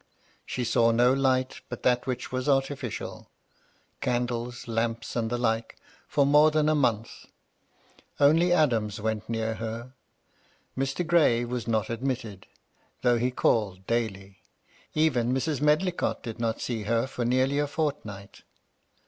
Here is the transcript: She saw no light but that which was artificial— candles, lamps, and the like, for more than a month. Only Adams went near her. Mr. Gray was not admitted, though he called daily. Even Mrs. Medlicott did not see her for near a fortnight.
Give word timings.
She 0.47 0.63
saw 0.63 0.89
no 0.89 1.13
light 1.13 1.61
but 1.69 1.83
that 1.83 2.07
which 2.07 2.31
was 2.31 2.49
artificial— 2.49 3.29
candles, 4.01 4.67
lamps, 4.67 5.15
and 5.15 5.29
the 5.29 5.37
like, 5.37 5.77
for 6.07 6.25
more 6.25 6.49
than 6.49 6.67
a 6.67 6.73
month. 6.73 7.27
Only 8.19 8.51
Adams 8.51 8.99
went 8.99 9.29
near 9.29 9.53
her. 9.57 9.93
Mr. 10.75 11.05
Gray 11.05 11.45
was 11.45 11.67
not 11.67 11.91
admitted, 11.91 12.47
though 13.03 13.19
he 13.19 13.29
called 13.29 13.85
daily. 13.85 14.39
Even 14.95 15.35
Mrs. 15.35 15.61
Medlicott 15.61 16.23
did 16.23 16.39
not 16.39 16.61
see 16.61 16.81
her 16.85 17.05
for 17.05 17.23
near 17.23 17.63
a 17.63 17.67
fortnight. 17.67 18.41